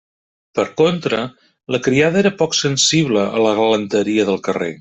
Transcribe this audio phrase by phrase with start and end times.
[0.59, 1.19] Per contra,
[1.75, 4.77] la criada era poc sensible a la galanteria del carrer.